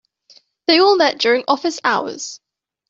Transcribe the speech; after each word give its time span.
They 0.65 0.79
all 0.79 0.95
met 0.95 1.19
during 1.19 1.43
office 1.47 1.79
hours. 1.83 2.39